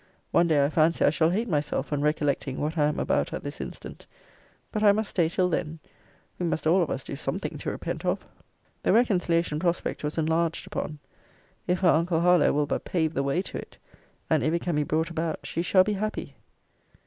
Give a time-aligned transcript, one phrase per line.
[0.31, 3.43] One day, I fancy, I shall hate myself on recollecting what I am about at
[3.43, 4.07] this instant.
[4.71, 5.77] But I must stay till then.
[6.39, 8.25] We must all of us do something to repent of.
[8.81, 10.97] The reconciliation prospect was enlarged upon.
[11.67, 13.77] If her uncle Harlowe will but pave the way to it,
[14.27, 16.33] and if it can be brought about, she shall be happy.